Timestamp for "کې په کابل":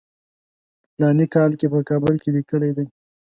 1.59-2.15